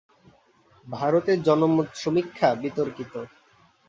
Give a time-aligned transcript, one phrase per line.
[0.87, 3.13] ভারতে জনমত সমীক্ষা বিতর্কিত।